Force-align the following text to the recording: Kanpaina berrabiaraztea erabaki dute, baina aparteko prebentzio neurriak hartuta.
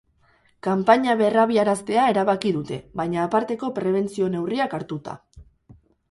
Kanpaina 0.67 1.15
berrabiaraztea 1.17 2.05
erabaki 2.13 2.53
dute, 2.55 2.79
baina 3.01 3.19
aparteko 3.25 3.69
prebentzio 3.75 4.31
neurriak 4.37 4.73
hartuta. 4.79 5.15